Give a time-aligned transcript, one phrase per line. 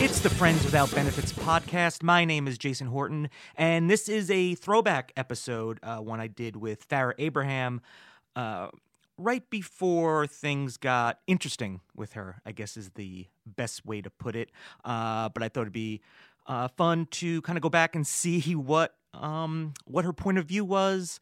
[0.00, 2.04] It's the Friends Without Benefits podcast.
[2.04, 6.54] My name is Jason Horton, and this is a throwback episode, uh, one I did
[6.54, 7.80] with Farrah Abraham
[8.36, 8.68] uh,
[9.16, 14.36] right before things got interesting with her, I guess is the best way to put
[14.36, 14.52] it.
[14.84, 16.00] Uh, but I thought it'd be
[16.46, 20.46] uh, fun to kind of go back and see what um, what her point of
[20.46, 21.18] view was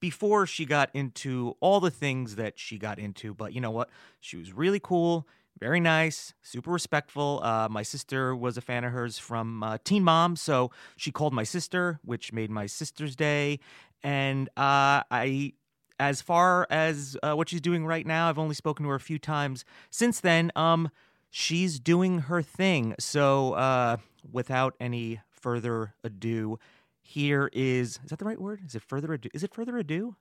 [0.00, 3.32] before she got into all the things that she got into.
[3.32, 3.88] But you know what?
[4.20, 5.26] She was really cool,
[5.58, 7.40] very nice, super respectful.
[7.42, 11.32] Uh, my sister was a fan of hers from uh, Teen Mom, so she called
[11.32, 13.58] my sister, which made my sister's day.
[14.02, 15.54] And uh, I,
[15.98, 19.00] as far as uh, what she's doing right now, I've only spoken to her a
[19.00, 20.52] few times since then.
[20.54, 20.90] Um,
[21.30, 22.94] she's doing her thing.
[22.98, 23.96] So uh,
[24.30, 26.58] without any further ado,
[27.00, 28.60] here is is that the right word?
[28.66, 29.28] Is it further ado?
[29.32, 30.16] Is it further ado?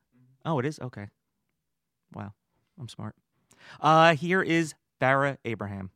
[0.46, 0.80] Oh, it is.
[0.80, 1.08] Okay.
[2.14, 2.34] Wow,
[2.80, 3.16] I'm smart.
[3.82, 5.92] Uh, here is Farrah Abraham.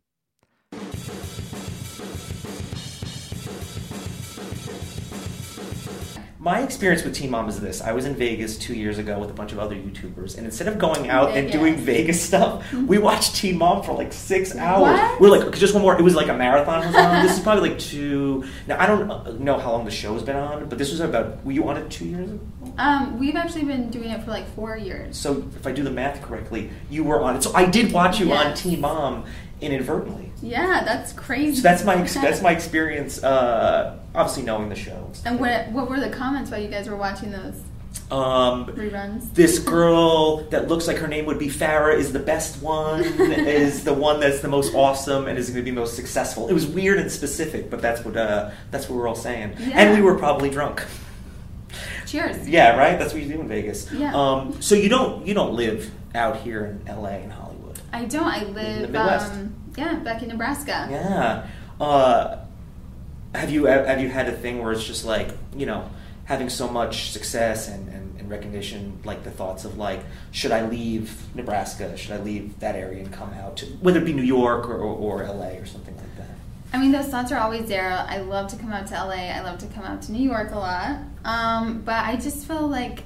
[6.44, 7.82] My experience with Teen Mom is this.
[7.82, 10.68] I was in Vegas two years ago with a bunch of other YouTubers, and instead
[10.68, 12.88] of going out and doing Vegas stuff, mm-hmm.
[12.88, 15.00] we watched Teen Mom for like six hours.
[15.00, 15.22] What?
[15.22, 16.00] We're like, just one more.
[16.00, 17.24] It was like a marathon was on.
[17.24, 18.44] this is probably like two.
[18.66, 21.52] Now, I don't know how long the show's been on, but this was about, were
[21.52, 22.40] you on it two years ago?
[22.78, 25.18] Um, we've actually been doing it for like four years.
[25.18, 27.44] So if I do the math correctly, you were on it.
[27.44, 28.62] So I did watch you on Yes.
[28.62, 29.26] Teen Mom
[29.60, 30.32] inadvertently.
[30.42, 31.58] Yeah, that's crazy.
[31.58, 33.24] So that's my ex- that's my experience.
[33.24, 35.12] Uh, obviously knowing the show.
[35.26, 37.62] And what what were the comments while you guys were watching those
[38.10, 39.34] Um, reruns?
[39.36, 43.04] this girl that looks like her name would be Farrah is the best one.
[43.20, 46.48] is the one that's the most awesome and is going to be most successful.
[46.50, 49.56] It was weird and specific, but that's what uh, that's what we're all saying.
[49.60, 49.80] Yeah.
[49.80, 50.84] And we were probably drunk.
[52.12, 52.50] Cheers.
[52.50, 53.00] Yeah, right.
[53.00, 53.90] That's what you do in Vegas.
[53.92, 54.14] Yeah.
[54.14, 57.12] Um, so you don't you don't live out here in L.A.
[57.12, 57.80] and Hollywood.
[57.94, 58.28] I don't.
[58.28, 58.82] I the live.
[58.82, 59.32] Midwest.
[59.32, 60.88] Um, yeah, back in Nebraska.
[60.92, 61.48] Yeah.
[61.80, 62.40] Uh,
[63.34, 65.90] have you have you had a thing where it's just like you know
[66.26, 70.02] having so much success and, and, and recognition, like the thoughts of like,
[70.32, 71.98] should I leave Nebraska?
[71.98, 74.78] Should I leave that area and come out to whether it be New York or,
[74.78, 76.30] or, or LA or something like that?
[76.74, 77.92] I mean, those thoughts are always there.
[77.92, 79.30] I love to come out to LA.
[79.30, 81.00] I love to come out to New York a lot.
[81.26, 83.04] Um, but I just feel like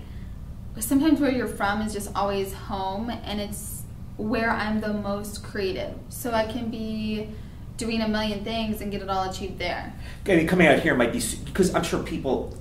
[0.80, 3.84] sometimes where you're from is just always home, and it's
[4.18, 5.96] where I'm the most creative.
[6.10, 7.30] So I can be
[7.78, 9.94] doing a million things and get it all achieved there.
[10.24, 12.56] Coming out here might be because I'm sure people.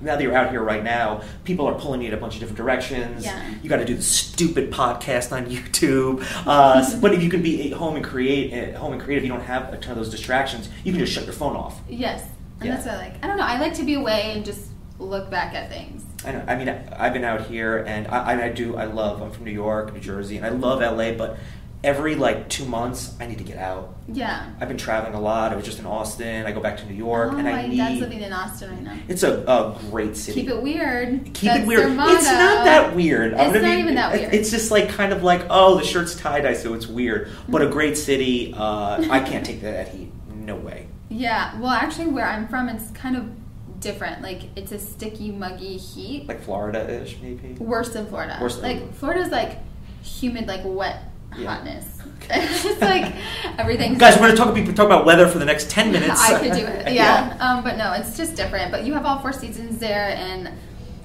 [0.00, 2.40] Now that you're out here right now, people are pulling you in a bunch of
[2.40, 3.24] different directions.
[3.24, 3.54] Yeah.
[3.62, 6.24] You got to do the stupid podcast on YouTube.
[6.46, 9.30] Uh, but if you can be at home and create, at home and creative, you
[9.30, 10.68] don't have a ton of those distractions.
[10.84, 11.80] You can just shut your phone off.
[11.88, 12.26] Yes,
[12.60, 12.74] and Yeah.
[12.76, 13.24] that's what I like.
[13.24, 13.44] I don't know.
[13.44, 14.68] I like to be away and just
[14.98, 16.04] look back at things.
[16.24, 16.44] I know.
[16.46, 18.76] I mean, I've been out here, and I, I- I do.
[18.76, 19.22] I love.
[19.22, 21.12] I'm from New York, New Jersey, and I love LA.
[21.12, 21.38] But
[21.82, 23.94] every like two months, I need to get out.
[24.06, 24.50] Yeah.
[24.60, 25.52] I've been traveling a lot.
[25.52, 26.46] I was just in Austin.
[26.46, 27.76] I go back to New York, oh, and I my need.
[27.78, 28.98] dad's living in Austin right now.
[29.08, 30.42] it's a, a great city.
[30.42, 31.24] Keep it weird.
[31.26, 31.90] Keep That's it weird.
[31.90, 33.32] It's not that weird.
[33.32, 34.34] It's not be- even that weird.
[34.34, 37.30] It's just like kind of like, oh, the shirt's tie dye, so it's weird.
[37.48, 38.54] But a great city.
[38.56, 40.12] Uh, I can't take that heat.
[40.34, 40.88] No way.
[41.08, 41.58] Yeah.
[41.58, 43.30] Well, actually, where I'm from, it's kind of
[43.80, 44.22] different.
[44.22, 46.26] Like it's a sticky, muggy heat.
[46.28, 47.54] Like Florida-ish, maybe.
[47.54, 48.38] Worse than Florida.
[48.40, 49.58] Worse than- like Florida's like
[50.02, 51.02] humid, like wet
[51.36, 51.56] Yeah.
[51.56, 51.86] hotness.
[52.30, 53.14] it's like
[53.58, 53.98] everything's.
[53.98, 56.20] Guys, we're gonna talk, be talk about weather for the next ten minutes.
[56.22, 56.92] I could do it.
[56.92, 57.36] Yeah.
[57.40, 58.70] Um, but no, it's just different.
[58.70, 60.50] But you have all four seasons there, and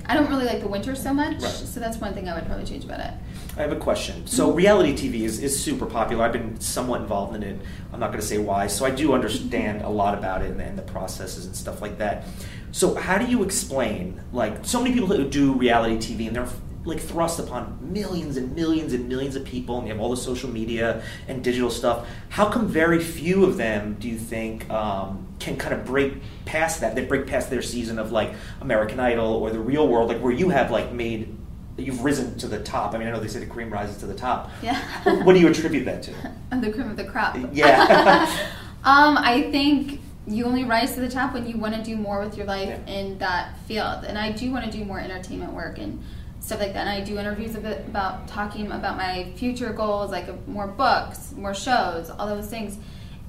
[0.07, 1.42] I don't really like the winter so much.
[1.42, 1.51] Right.
[1.51, 3.12] So that's one thing I would probably change about it.
[3.57, 4.27] I have a question.
[4.27, 6.25] So reality TV is, is super popular.
[6.25, 7.60] I've been somewhat involved in it.
[7.94, 8.68] I'm not going to say why.
[8.68, 11.98] So I do understand a lot about it and, and the processes and stuff like
[12.00, 12.25] that.
[12.72, 16.50] So how do you explain like so many people who do reality TV and they're
[16.86, 20.18] like thrust upon millions and millions and millions of people and you have all the
[20.18, 22.08] social media and digital stuff.
[22.30, 26.14] How come very few of them do you think um, can kind of break
[26.46, 26.96] past that?
[26.96, 30.32] They break past their season of like American Idol or the real world, like where
[30.32, 31.36] you have like made
[31.78, 32.94] you've risen to the top.
[32.94, 34.50] I mean, I know they say the cream rises to the top.
[34.62, 34.80] Yeah.
[35.24, 36.14] what do you attribute that to?
[36.52, 37.36] I'm the cream of the crop.
[37.52, 38.24] Yeah.
[38.86, 42.20] um, I think you only rise to the top when you want to do more
[42.22, 42.94] with your life Yeah.
[42.94, 44.06] in that field.
[44.06, 46.02] And I do want to do more entertainment work and
[46.46, 46.88] stuff like that.
[46.88, 50.68] And I do interviews a bit about talking about my future goals, like uh, more
[50.68, 52.78] books, more shows, all those things.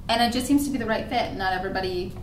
[0.07, 1.33] And it just seems to be the right fit.
[1.33, 2.13] Not everybody,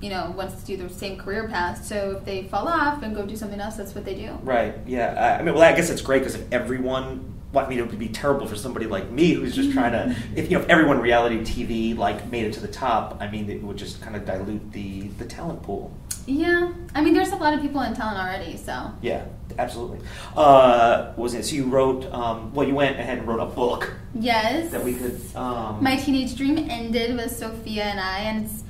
[0.00, 1.84] you know, wants to do the same career path.
[1.84, 4.38] So if they fall off and go do something else, that's what they do.
[4.42, 4.74] Right.
[4.86, 5.36] Yeah.
[5.36, 7.86] I I mean, well, I guess it's great because if everyone, well, I mean, it
[7.86, 10.16] would be terrible for somebody like me who's just trying to.
[10.34, 13.50] If you know, if everyone reality TV like made it to the top, I mean,
[13.50, 15.92] it would just kind of dilute the the talent pool.
[16.28, 16.72] Yeah.
[16.94, 18.92] I mean, there's a lot of people in town already, so.
[19.00, 19.24] Yeah,
[19.58, 20.00] absolutely.
[20.36, 21.44] Uh, what was it?
[21.46, 22.04] So you wrote.
[22.12, 24.70] Um, well, you went ahead and wrote a book Yes.
[24.70, 25.18] that we could.
[25.34, 28.62] Um, My teenage dream ended with Sophia and I, and it's,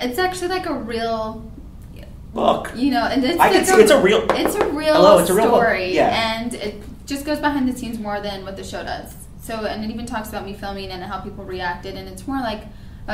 [0.00, 1.48] it's actually like a real,
[2.34, 2.72] book.
[2.74, 5.18] you know, and it's I like can see- it's a real- it's a real Hello,
[5.18, 5.60] it's a real book.
[5.62, 6.38] story, Yeah.
[6.40, 9.14] and it just goes behind the scenes more than what the show does.
[9.42, 12.40] So, and it even talks about me filming and how people reacted, and it's more
[12.40, 12.64] like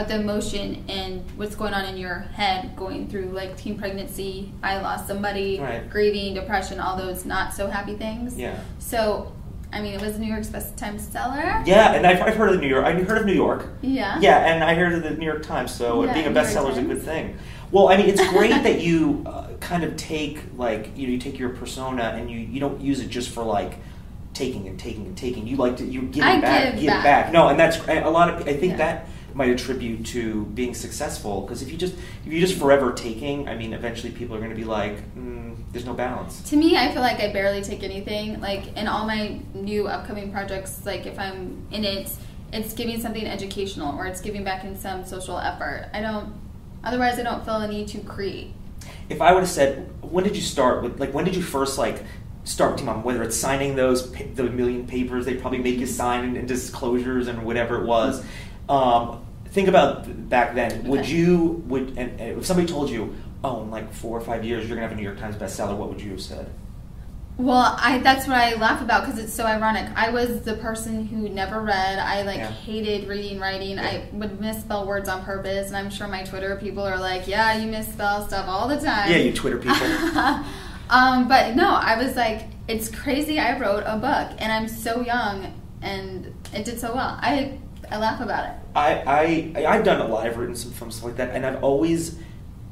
[0.04, 4.52] the emotion and what's going on in your head going through like teen pregnancy.
[4.62, 5.88] I lost somebody, Right.
[5.88, 8.36] grieving, depression, all those not so happy things.
[8.38, 8.58] Yeah.
[8.78, 9.32] So,
[9.72, 11.62] I mean, it was New York's Best Time seller.
[11.66, 12.84] Yeah, and I've, I've heard of New York.
[12.84, 13.66] I heard of New York.
[13.82, 14.18] Yeah.
[14.20, 16.78] Yeah, and I heard of the New York Times, so Yeah, being a bestseller is
[16.78, 17.36] a good thing.
[17.72, 21.18] Well, I mean, it's great that you uh, kind of take like you know you
[21.18, 23.74] take your persona and you you don't use it just for like
[24.34, 25.46] taking and taking and taking.
[25.48, 27.02] You like to you give I it back, give give back.
[27.04, 27.32] back.
[27.32, 28.76] No, and that's a lot of I think Yeah.
[28.76, 31.94] that might attribute to being successful because if you just
[32.24, 35.54] if you just forever taking, I mean, eventually people are going to be like, mm,
[35.72, 36.40] there's no balance.
[36.50, 38.40] To me, I feel like I barely take anything.
[38.40, 42.10] Like in all my new upcoming projects, like if I'm in it,
[42.52, 45.90] it's giving something educational or it's giving back in some social effort.
[45.92, 46.32] I don't.
[46.82, 48.52] Otherwise, I don't feel a need to create.
[49.08, 51.78] if I would have said, when did you start with, like, when did you first,
[51.78, 52.04] like,
[52.44, 53.02] start Teen Mom?
[53.02, 57.26] Whether it's signing those, the million papers they probably make you sign and, and disclosures
[57.28, 58.24] and whatever it was.
[58.68, 59.25] Um,
[59.56, 60.84] think about back then.
[60.84, 64.44] Would you, would, and, and if somebody told you, oh, in like four or five
[64.44, 66.52] years you're going to have a New York Times bestseller, what would you have said?
[67.38, 69.90] Well, I that's what I laugh about because it's so ironic.
[69.94, 71.98] I was the person who never read.
[71.98, 72.50] I like Yeah.
[72.50, 73.76] hated reading, writing.
[73.76, 73.82] Yeah.
[73.82, 77.58] I would misspell words on purpose, and I'm sure my Twitter people are like, "Yeah,
[77.58, 79.86] you misspell stuff all the time." Yeah, you Twitter people.
[80.88, 83.38] um, but no, I was like, it's crazy.
[83.38, 85.52] I wrote a book, and I'm so young,
[85.82, 87.18] and it did so well.
[87.20, 87.58] I
[87.90, 88.52] I laugh about it.
[88.74, 90.26] I, I I've done a lot.
[90.26, 92.18] I've written some films stuff like that, and I've always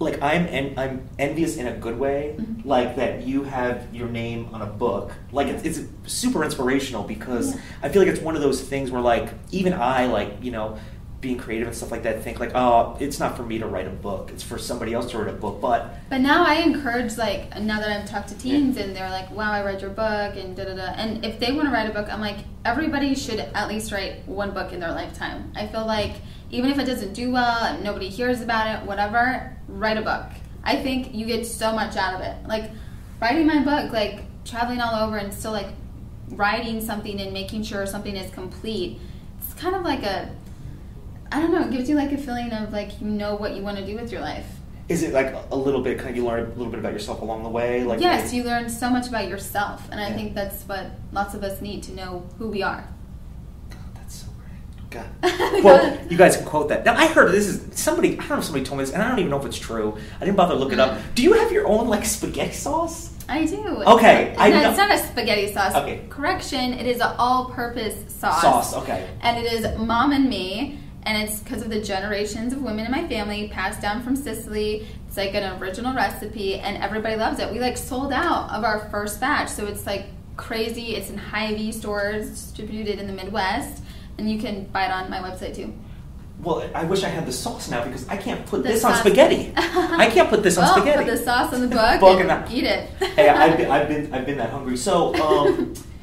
[0.00, 2.64] like I'm en- I'm envious in a good way, Mhm.
[2.66, 5.12] like that you have your name on a book.
[5.30, 5.80] Like it's, it's
[6.12, 7.60] super inspirational because Yeah.
[7.84, 10.76] I feel like it's one of those things where like even I like you know
[11.24, 13.86] being creative and stuff like that think like oh it's not for me to write
[13.86, 17.16] a book it's for somebody else to write a book but But now I encourage
[17.16, 20.36] like now that I've talked to teens and they're like, "Wow, I read your book,"
[20.36, 20.92] and da da da.
[20.96, 24.28] And if they want to write a book, I'm like, everybody should at least write
[24.28, 25.50] one book in their lifetime.
[25.56, 26.16] I feel like
[26.50, 30.26] even if it doesn't do well and nobody hears about it, whatever, write a book.
[30.62, 32.46] I think you get so much out of it.
[32.46, 32.70] Like
[33.20, 35.68] writing my book, like traveling all over and still like
[36.28, 39.00] writing something and making sure something is complete.
[39.40, 40.30] It's kind of like a
[41.32, 43.62] I don't know, it gives you like a feeling of like you know what you
[43.62, 44.46] want to do with your life.
[44.88, 47.22] is it like a little bit kind of you learn a little bit about yourself
[47.22, 50.14] along the way like yes, you learn so much about yourself, and I Yeah.
[50.16, 52.84] think that's what lots of us need to know who we are.
[53.94, 54.90] That's so great.
[54.90, 55.06] God.
[55.64, 56.84] Well, you guys can quote that.
[56.84, 58.12] Now, I heard this is somebody.
[58.12, 59.58] I don't know if somebody told me this, and I don't even know if it's
[59.58, 59.96] true.
[60.20, 60.90] I didn't bother to look it up.
[60.98, 61.14] Mm-hmm.
[61.14, 63.10] Do you have your own like spaghetti sauce?
[63.26, 63.56] I do.
[63.96, 65.74] Okay, It's I not, it's not a spaghetti sauce.
[65.74, 66.02] Okay.
[66.10, 68.42] Correction, it is an all-purpose sauce.
[68.42, 69.08] Sauce, okay.
[69.22, 72.90] And it is mom and me, and it's because of the generations of women in
[72.90, 74.86] my family passed down from Sicily.
[75.08, 77.50] It's like an original recipe, and everybody loves it.
[77.52, 80.06] We like sold out of our first batch, so it's like
[80.36, 80.96] crazy.
[80.96, 83.82] It's in Hy-Vee stores, distributed in the Midwest,
[84.18, 85.72] and you can buy it on my website too.
[86.42, 88.94] Well, I wish I had the sauce now because I can't put The this on
[88.96, 89.52] spaghetti.
[89.56, 91.04] I can't put this on well, spaghetti.
[91.04, 92.90] put the sauce on the book, Book and, and eat it.
[93.14, 94.76] hey, I've been, I've been, I've been that hungry.
[94.76, 95.74] So, um,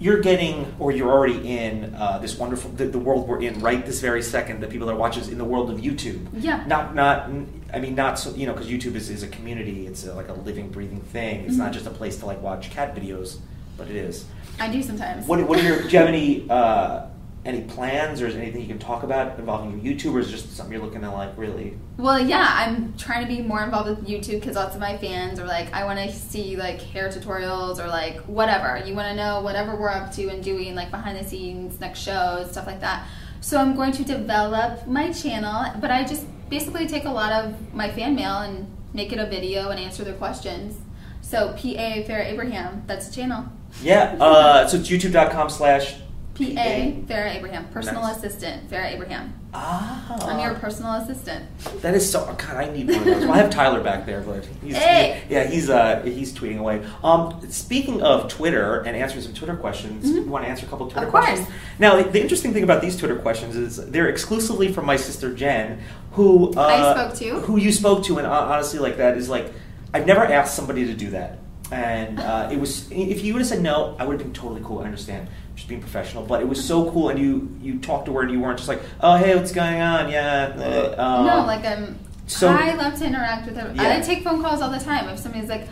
[0.00, 3.84] you're getting, or you're already in uh, this wonderful, the, the world we're in right
[3.84, 4.60] this very second.
[4.60, 6.26] The people that watch us in the world of YouTube.
[6.32, 6.64] Yeah.
[6.66, 7.30] Not, not.
[7.74, 8.34] I mean, not so.
[8.34, 9.86] You know, because YouTube is, is a community.
[9.86, 11.44] It's a, like a living, breathing thing.
[11.46, 11.74] It's not Mhm.
[11.74, 13.38] just a place to like watch cat videos,
[13.76, 14.24] but it is.
[14.60, 15.26] I do sometimes.
[15.26, 15.82] What, what are your?
[15.82, 17.06] Do you have any uh,
[17.48, 20.54] any plans, or is anything you can talk about involving your YouTube, or is just
[20.54, 21.78] something you're looking to like really?
[21.96, 25.40] Well, yeah, I'm trying to be more involved with YouTube because lots of my fans
[25.40, 28.80] are like, I want to see like hair tutorials or like whatever.
[28.86, 32.00] You want to know whatever we're up to and doing, like behind the scenes, next
[32.00, 33.08] shows, stuff like that.
[33.40, 37.72] So I'm going to develop my channel, but I just basically take a lot of
[37.72, 40.76] my fan mail and make it a video and answer their questions.
[41.22, 41.58] So PA
[42.04, 43.46] Farrah Abraham, that's the channel.
[43.82, 44.16] Yeah.
[44.20, 45.96] Uh, so it's youtube.com slash.
[46.38, 46.44] PA
[47.12, 48.18] Farrah Abraham, personal Nice.
[48.18, 49.34] assistant Farrah Abraham.
[49.52, 50.16] Ah.
[50.28, 51.44] I'm your personal assistant.
[51.82, 52.24] That is so.
[52.38, 53.20] God, I need one of those.
[53.24, 55.22] Well, I have Tyler back there, but he's Hey!
[55.28, 56.84] yeah, he's uh he's tweeting away.
[57.02, 60.86] Um, speaking of Twitter and answering some Twitter questions, you want to answer a couple
[60.86, 61.24] of Twitter Of course.
[61.24, 61.48] questions?
[61.78, 65.34] Now, the, the interesting thing about these Twitter questions is they're exclusively from my sister
[65.34, 65.80] Jen,
[66.12, 67.40] who uh, I spoke to.
[67.46, 69.52] who you spoke to, and uh, honestly, like that is like
[69.92, 71.38] I've never asked somebody to do that,
[71.72, 74.60] and uh, it was if you would have said no, I would have been totally
[74.62, 74.80] cool.
[74.80, 75.28] I understand.
[75.58, 78.30] Just being professional, but it was so cool, and you you talked to her, and
[78.30, 80.08] you weren't just like, oh hey, what's going on?
[80.08, 81.98] Yeah, uh, um, no, like I'm.
[82.28, 83.72] so- I love to interact with her.
[83.74, 83.96] Yeah.
[83.96, 85.08] I take phone calls all the time.
[85.08, 85.66] If somebody's like,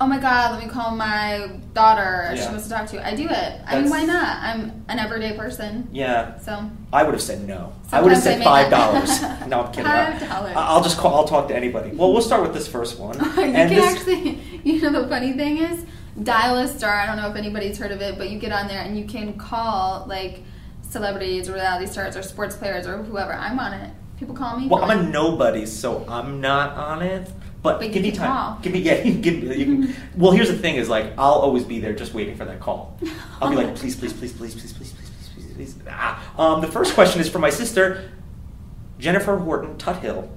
[0.00, 2.30] "Oh my God, let me call my daughter.
[2.34, 2.50] She Yeah.
[2.50, 3.52] wants to talk to you," I do it.
[3.64, 4.38] I mean, why not?
[4.42, 5.86] I'm an everyday person.
[5.92, 7.74] Yeah, So I would have said no.
[7.92, 9.22] I would have said five dollars.
[9.46, 9.84] no, I'm kidding.
[9.84, 10.52] Five dollars.
[10.56, 11.14] I'll just call.
[11.14, 11.90] I'll talk to anybody.
[11.90, 13.14] Well, we'll start with this first one.
[13.36, 15.84] you and can this, actually, you know, the funny thing is,
[16.22, 16.92] dial a star.
[16.92, 19.04] I don't know if anybody's heard of it, but you get on there and you
[19.04, 20.42] can call like
[20.82, 23.32] celebrities or reality stars or sports players or whoever.
[23.32, 23.92] I'm on it.
[24.18, 24.66] People call me.
[24.66, 27.30] well, I'm a nobody, so I'm not on it.
[27.62, 28.28] But, But you give me time.
[28.28, 28.58] call.
[28.62, 29.02] Give me yeah.
[29.02, 29.56] Give me.
[29.56, 32.44] You can, well, here's the thing: is like I'll always be there, just waiting for
[32.44, 32.98] that call.
[33.40, 35.74] I'll be like, please, please, please, please, please, please, please, please, please, please.
[35.88, 36.32] Ah.
[36.38, 38.10] Um, the first question is from my sister,
[38.98, 40.28] Jennifer Horton Tuthill.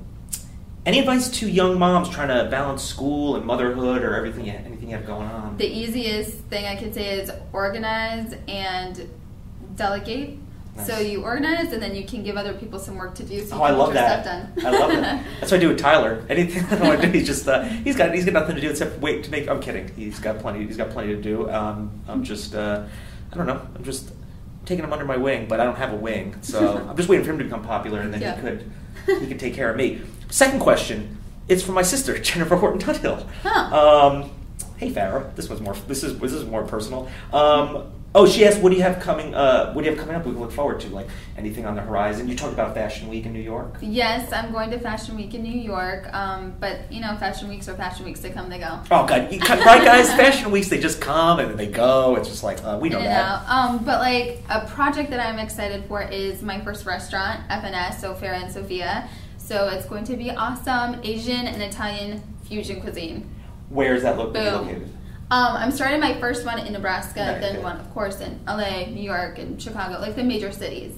[0.85, 4.95] Any advice to young moms trying to balance school and motherhood or everything, anything you
[4.95, 5.57] have going on?
[5.57, 9.07] The easiest thing I could say is organize and
[9.75, 10.39] delegate.
[10.85, 13.45] So you organize and then you can give other people some work to do.
[13.45, 14.25] So Oh, I love that.
[14.25, 15.23] I love that.
[15.39, 16.25] That's what I do with Tyler.
[16.29, 18.69] Anything I want to do, he's just uh, he's got he's got nothing to do
[18.69, 19.47] except wait to make.
[19.49, 19.89] I'm kidding.
[19.95, 20.65] He's got plenty.
[20.65, 21.47] He's got plenty to do.
[21.51, 22.85] Um, I'm just uh,
[23.31, 23.61] I don't know.
[23.75, 24.11] I'm just
[24.65, 27.25] taking him under my wing, but I don't have a wing, so I'm just waiting
[27.25, 28.35] for him to become popular, and then Yeah.
[28.35, 28.71] he could
[29.21, 30.01] he could take care of me.
[30.31, 31.17] Second question.
[31.49, 33.27] It's from my sister Jennifer Horton Tuthill.
[33.43, 33.75] Huh.
[33.75, 34.31] Um,
[34.77, 35.75] hey Farrah, this was more.
[35.87, 37.09] This is this is more personal.
[37.33, 39.35] Um, oh, she asked, "What do you have coming?
[39.35, 40.25] Uh, what do you have coming up?
[40.25, 41.07] We can look forward to, like
[41.37, 43.75] anything on the horizon." You talked about Fashion Week in New York.
[43.81, 46.11] Yes, I'm going to Fashion Week in New York.
[46.13, 48.21] Um, but you know, Fashion Weeks are Fashion Weeks.
[48.21, 48.79] They come, they go.
[48.89, 50.07] Oh God, you, right, guys?
[50.15, 52.15] Fashion weeks they just come and then they go.
[52.15, 53.43] It's just like uh, we know In that.
[53.49, 58.13] Um, but like a project that I'm excited for is my first restaurant, FNS, so
[58.13, 59.09] Farrah and Sophia.
[59.43, 63.29] So it's going to be awesome Asian and Italian fusion cuisine.
[63.69, 64.83] Where is that lo- located?
[65.29, 67.41] Um, I'm starting my first one in Nebraska, Nice.
[67.41, 70.93] then one, of course, in LA, New York, and Chicago, like the major cities.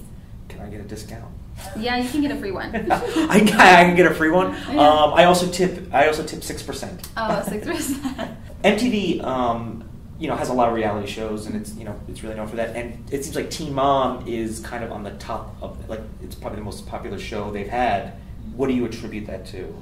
[0.48, 1.32] Can I get a discount?
[1.78, 2.74] Yeah, you can get a free one.
[2.92, 4.54] I, can- I can get a free one.
[4.70, 5.88] Um, I also tip.
[5.94, 7.08] I also tip six percent.
[7.16, 8.30] oh, six percent.
[8.64, 12.24] MTV, um, you know, has a lot of reality shows, and it's you know it's
[12.24, 12.74] really known for that.
[12.74, 16.34] And it seems like Teen Mom is kind of on the top of like it's
[16.34, 18.14] probably the most popular show they've had.
[18.56, 19.74] What do you attribute that to?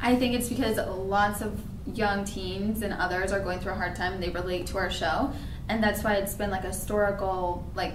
[0.00, 1.60] I think it's because lots of
[1.94, 4.90] young teens and others are going through a hard time and they relate to our
[4.90, 5.32] show.
[5.68, 7.94] And that's why it's been like a historical, like,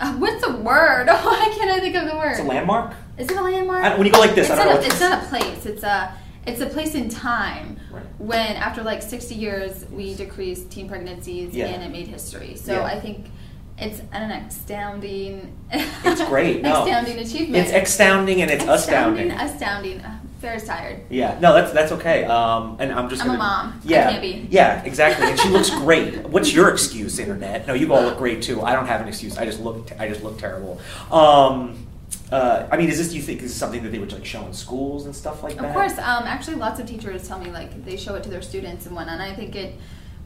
[0.00, 1.06] uh, what's the word?
[1.08, 2.32] Why can't I think of the word?
[2.32, 2.94] It's a landmark.
[3.16, 3.96] Is it a landmark?
[3.96, 5.66] When you go like this, it's I don't not know A, it's not a place.
[5.66, 6.14] It's a
[6.46, 8.04] it's a place in time Right.
[8.18, 11.66] when after like 60 years we decreased teen pregnancies Yeah.
[11.66, 12.56] and it made history.
[12.56, 12.84] So Yeah.
[12.84, 13.30] I think
[13.78, 15.56] it's an astounding.
[15.70, 16.62] It's great.
[16.66, 16.82] No.
[16.82, 17.66] astounding achievement.
[17.66, 19.30] It's astounding and it's astounding.
[19.30, 20.00] Astounding.
[20.00, 21.00] Uh, Farrah's tired.
[21.08, 22.24] Yeah, no, that's that's okay.
[22.24, 23.80] Um, and I'm just I'm a gonna, mom.
[23.84, 25.26] I Yeah, yeah, exactly.
[25.26, 26.26] And she looks great.
[26.28, 27.66] What's your excuse, internet?
[27.66, 28.62] No, you all look great too.
[28.62, 29.38] I don't have an excuse.
[29.38, 30.80] I just look I just look terrible.
[31.10, 31.86] Um,
[32.30, 34.26] uh, I mean, is this Do you think this is something that they would like
[34.26, 35.64] show in schools and stuff like that?
[35.64, 38.42] Of course, um, actually, lots of teachers tell me like they show it to their
[38.42, 39.20] students and whatnot.
[39.20, 39.74] And I think it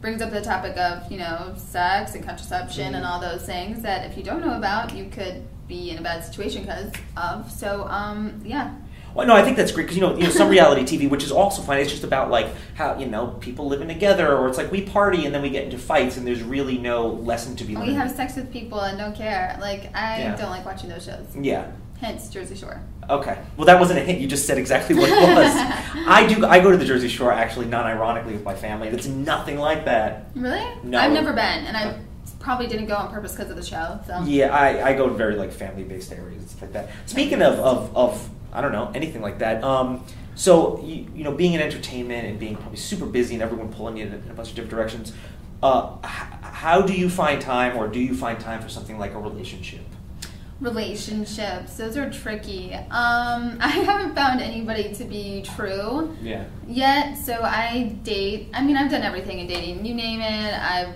[0.00, 3.08] brings up the topic of you know sex and contraception and Mhm.
[3.08, 6.24] all those things that if you don't know about, you could be in a bad
[6.24, 7.50] situation because of.
[7.50, 8.70] So um, yeah,
[9.14, 11.24] Well, no, I think that's great because you know, you know, some reality TV, which
[11.24, 11.78] is also fun.
[11.78, 15.26] It's just about like how you know people living together, or it's like we party
[15.26, 17.88] and then we get into fights, and there's really no lesson to be learned.
[17.88, 19.56] we have sex with people and don't care.
[19.60, 20.36] Like I Yeah.
[20.36, 21.26] don't like watching those shows.
[21.40, 21.64] yeah.
[22.00, 22.80] Hence Jersey Shore.
[23.08, 23.38] Okay.
[23.56, 24.20] Well, that wasn't a hint.
[24.20, 25.52] You just said exactly what it was.
[26.06, 26.46] I do.
[26.46, 28.88] I go to the Jersey Shore actually, not ironically, with my family.
[28.88, 30.26] It's nothing like that.
[30.34, 30.66] Really?
[30.82, 30.98] No.
[30.98, 31.98] I've never been, and I
[32.38, 34.00] probably didn't go on purpose because of the show.
[34.06, 36.88] So Yeah, I, I go to very like family based areas like that.
[37.06, 39.62] Speaking of, of, of I don't know anything like that.
[39.62, 40.04] Um,
[40.34, 43.98] so you, you know, being in entertainment and being probably super busy and everyone pulling
[43.98, 45.12] you in a, in a bunch of different directions.
[45.62, 49.12] Uh, h- how do you find time, or do you find time for something like
[49.12, 49.80] a relationship?
[50.60, 52.74] Relationships, those are tricky.
[52.74, 52.88] Um,
[53.60, 56.16] I haven't found anybody to be true.
[56.22, 56.44] Yeah.
[56.66, 57.14] yet.
[57.16, 58.48] So I date.
[58.54, 59.84] I mean, I've done everything in dating.
[59.84, 60.54] You name it.
[60.54, 60.94] I've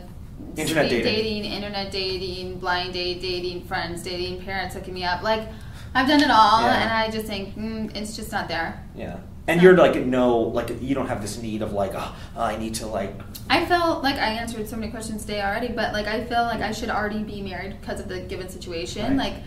[0.56, 1.44] Internet speed dating.
[1.46, 5.22] internet dating, blind date dating, friends dating, parents hooking me up.
[5.22, 5.48] Like
[5.94, 6.80] I've done it all, Yeah.
[6.82, 8.84] and I just think mm, it's just not there.
[8.94, 9.18] Yeah.
[9.46, 12.74] And you're like no, like you don't have this need of like, oh, I need
[12.76, 13.12] to like.
[13.50, 16.60] I felt like I answered so many questions today already, but like I feel like
[16.60, 19.18] I should already be married because of the given situation.
[19.18, 19.32] Right.
[19.32, 19.42] Like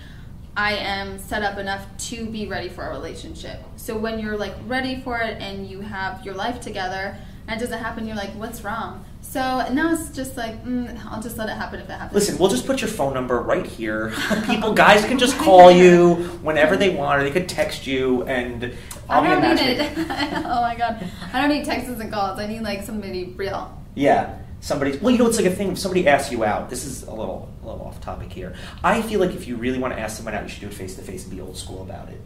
[0.56, 3.60] I am set up enough to be ready for a relationship.
[3.76, 7.16] So when you're like ready for it and you have your life together
[7.48, 9.06] and it doesn't happen, you're like, what's wrong?
[9.22, 9.40] So
[9.72, 12.14] now it's just like, mm, I'll just let it happen if it happens.
[12.14, 14.14] Listen, we'll just put your phone number right here.
[14.46, 18.74] People, guys can just call you whenever they want, or they could text you, and
[19.10, 19.98] I'll I don't need it.
[19.98, 22.40] oh my god, I don't need texts and calls.
[22.40, 23.78] I need like somebody real.
[23.96, 24.98] Yeah, somebody.
[24.98, 25.72] Well, you know, it's like a thing.
[25.72, 28.54] If somebody asks you out, this is a little, a little off topic here.
[28.84, 30.74] I feel like if you really want to ask someone out, you should do it
[30.74, 32.20] face to face and be old school about it.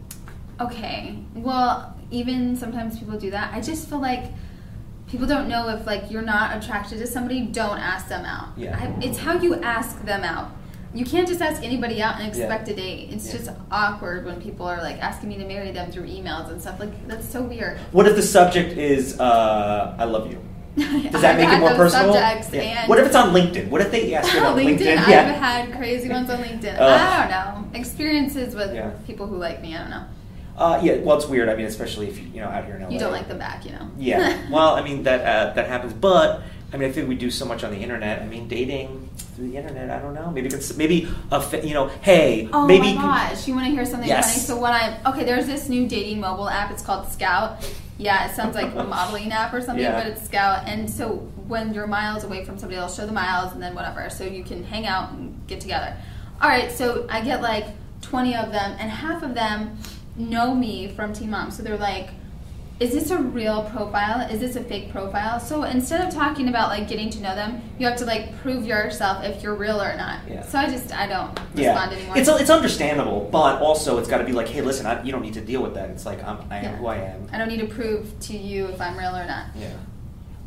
[0.60, 1.18] Okay.
[1.34, 3.52] Well, even sometimes people do that.
[3.54, 4.24] I just feel like
[5.08, 8.50] people don't know if like you're not attracted to somebody, don't ask them out.
[8.56, 8.78] Yeah.
[8.78, 10.50] I, it's how you ask them out.
[10.94, 13.08] You can't just ask anybody out and expect a date.
[13.12, 13.38] It's Yeah.
[13.38, 16.78] just awkward when people are like asking me to marry them through emails and stuff.
[16.78, 17.78] Like that's so weird.
[17.92, 20.38] What if the subject is uh, "I love you"?
[20.76, 22.14] Does that I've make it more personal?
[22.14, 22.86] Yeah.
[22.86, 23.68] What if it's on LinkedIn?
[23.70, 24.98] What if they ask you on LinkedIn, LinkedIn?
[24.98, 25.32] I've Yeah.
[25.32, 26.78] had crazy ones on LinkedIn.
[26.78, 27.78] Uh, I don't know.
[27.78, 28.90] Experiences with Yeah.
[29.06, 29.74] people who like me.
[29.74, 30.04] I don't know.
[30.58, 30.96] Uh, yeah.
[30.96, 31.48] Well, it's weird.
[31.48, 32.90] I mean, especially if you you know out here in LA.
[32.90, 33.88] You don't like them back, you know.
[33.98, 34.36] Yeah.
[34.50, 37.44] Well, I mean that uh, that happens, but I mean I think we do so
[37.44, 38.22] much on the internet.
[38.22, 39.90] I mean dating through the internet.
[39.90, 40.30] I don't know.
[40.30, 41.88] Maybe it's maybe a you know.
[41.88, 43.46] Hey, Oh maybe my gosh!
[43.46, 44.32] You want to hear something Yes.
[44.32, 44.40] funny?
[44.46, 46.70] So when I okay, there's this new dating mobile app.
[46.70, 47.62] It's called Skout.
[47.98, 50.02] Yeah, it sounds like a modeling app or something, Yeah.
[50.02, 50.66] but it's Skout.
[50.66, 54.08] And so when you're miles away from somebody, they'll show the miles and then whatever,
[54.10, 55.94] so you can hang out and get together.
[56.40, 57.66] All right, so I get like
[58.00, 59.76] 20 of them, and half of them
[60.16, 61.50] know me from Teen Mom.
[61.50, 62.08] So they're like,
[62.82, 64.28] is this a real profile?
[64.28, 65.38] Is this a fake profile?
[65.38, 68.66] So instead of talking about like getting to know them, you have to like prove
[68.66, 70.18] yourself if you're real or not.
[70.28, 70.42] Yeah.
[70.42, 72.18] So I just I don't Yeah, respond anymore.
[72.18, 75.22] it's it's understandable, but also it's got to be like, hey, listen, I, you don't
[75.22, 75.90] need to deal with that.
[75.90, 76.76] It's like I'm, I am Yeah.
[76.76, 77.28] who I am.
[77.32, 79.46] I don't need to prove to you if I'm real or not.
[79.56, 79.70] Yeah.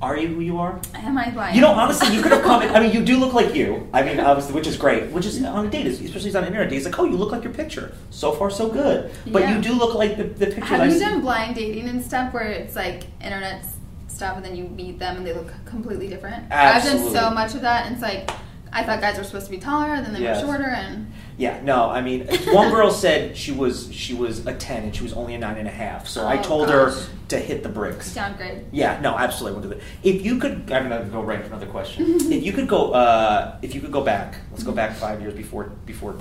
[0.05, 0.79] Are you who you are?
[0.93, 1.55] Am I who I am?
[1.55, 2.61] You know, honestly, you could have come.
[2.61, 3.89] I mean, you do look like you.
[3.91, 5.09] I mean, obviously, which is great.
[5.09, 6.75] Which is on a date, especially on an internet date.
[6.75, 7.91] It's like, oh, you look like your picture.
[8.11, 9.09] So far, so good.
[9.25, 9.55] But Yeah.
[9.55, 10.63] you do look like the, the picture.
[10.65, 13.65] Have I you done blind dating and stuff where it's like internet
[14.07, 16.51] stuff and then you meet them and they look completely different?
[16.51, 18.29] I've done so much of that and it's like
[18.71, 20.43] I thought guys were supposed to be taller, and then they Yes.
[20.43, 24.53] were shorter and Yeah, no, I mean, one girl said she was she was a
[24.53, 26.07] ten and she was only a nine and a half.
[26.07, 26.93] So I Oh, told gosh.
[26.93, 28.13] her to hit the bricks.
[28.13, 28.65] downgrade.
[28.71, 29.59] Yeah, no, absolutely.
[29.59, 29.83] We'll do that.
[30.01, 32.05] If you could, I'm gonna go right into another question.
[32.31, 35.33] if you could go, uh, if you could go back, let's go back five years
[35.33, 36.15] before before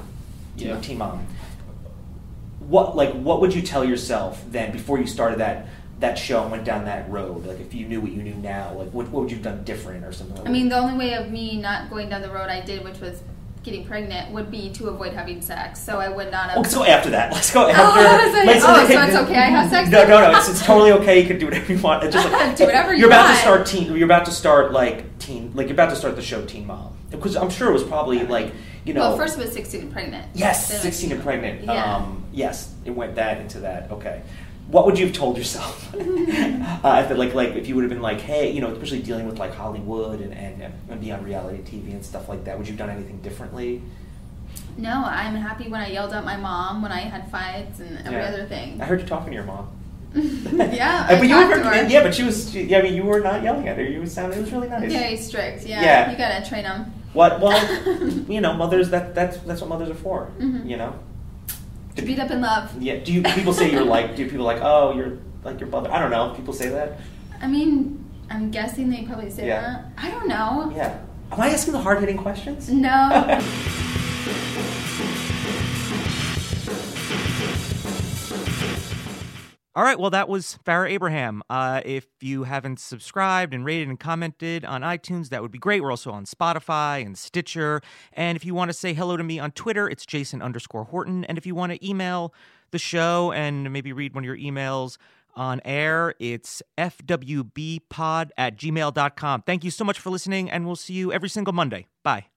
[0.57, 0.81] you know, Yeah.
[0.81, 1.25] Teen Mom.
[2.61, 5.67] What like what would you tell yourself then before you started that
[6.01, 7.47] that show and went down that road?
[7.47, 9.65] Like if you knew what you knew now, like what, what would you have done
[9.65, 10.37] different or something?
[10.39, 12.83] Like I mean, the only way of me not going down the road I did,
[12.83, 13.23] which was
[13.65, 15.81] getting pregnant, would be to avoid having sex.
[15.83, 16.59] So I would not have.
[16.59, 17.33] Oh, let's go after that.
[17.33, 17.81] Let's go after.
[17.83, 20.39] I was like, let's- oh, so it's okay I have sex No, no, no.
[20.39, 21.21] It's, it's totally okay.
[21.21, 22.05] You can do whatever you want.
[22.05, 23.37] It's just like, Do whatever you You're about want.
[23.37, 23.87] to start teen.
[23.97, 25.53] You're about to start like teen.
[25.55, 28.25] Like you're about to start the show Teen Mom because I'm sure it was probably
[28.27, 28.53] like
[28.85, 29.01] you know.
[29.01, 30.29] well, first it was 16 and pregnant.
[30.35, 31.65] yes, Then 16 and pregnant.
[31.65, 31.97] Yeah.
[31.97, 33.91] Um, yes, it went that into that.
[33.91, 34.23] Okay.
[34.69, 35.95] What would you have told yourself?
[35.95, 35.99] uh,
[37.05, 39.27] if it, like, like if you would have been like, hey, you know, especially dealing
[39.27, 42.67] with like Hollywood and, and, and being on reality TV and stuff like that, would
[42.67, 43.83] you have done anything differently?
[44.77, 48.21] No, I'm happy when I yelled at my mom when I had fights and every
[48.21, 48.29] Yeah.
[48.29, 48.81] other thing.
[48.81, 49.69] I heard you talking to your mom.
[50.15, 51.87] yeah, I but you were, to her.
[51.89, 52.51] yeah, but she was.
[52.53, 53.83] She, yeah, I mean, you were not yelling at her.
[53.85, 54.39] You sounded.
[54.39, 54.91] It was really nice.
[54.93, 55.67] Very strict.
[55.67, 56.11] Yeah, Yeah.
[56.13, 56.93] you gotta train them.
[57.15, 57.41] What?
[57.41, 57.53] Well,
[58.29, 58.91] you know, mothers.
[58.91, 60.31] That that's that's what mothers are for.
[60.39, 60.69] Mhm.
[60.69, 60.95] You know.
[61.97, 62.81] To beat up in love.
[62.83, 62.97] Yeah.
[62.97, 64.17] Do you people say you're like?
[64.17, 64.59] Do people like?
[64.63, 65.91] Oh, you're like your brother?
[65.93, 66.35] I don't know.
[66.35, 66.99] People say that.
[67.41, 69.61] I mean, I'm guessing they probably say Yeah.
[69.61, 69.85] that.
[69.97, 70.73] I don't know.
[70.75, 70.99] Yeah.
[71.31, 72.69] Am I asking the hard hitting questions?
[72.71, 73.41] No.
[79.77, 81.43] All right, well, that was Farrah Abraham.
[81.51, 85.83] Uh, if you haven't subscribed and rated and commented on iTunes, that would be great.
[85.83, 87.81] We're also on Spotify and Stitcher.
[88.13, 91.25] And if you want to say hello to me on Twitter, it's Jason underscore Horton.
[91.25, 92.33] And if you want to email
[92.71, 94.97] the show and maybe read one of your emails
[95.35, 99.43] on air, it's fwbpod at gmail.com.
[99.43, 101.89] Thank you so much for listening, and we'll see you every single Monday.
[102.05, 102.34] Bye.